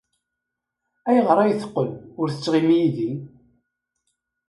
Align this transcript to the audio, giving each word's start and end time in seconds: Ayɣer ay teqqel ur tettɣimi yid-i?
Ayɣer 1.09 1.37
ay 1.39 1.53
teqqel 1.59 1.89
ur 2.19 2.27
tettɣimi 2.29 2.75
yid-i? 2.81 3.11